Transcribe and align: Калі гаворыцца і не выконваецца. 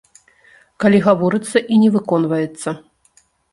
Калі 0.83 1.01
гаворыцца 1.09 1.57
і 1.75 1.79
не 1.83 1.93
выконваецца. 1.99 2.69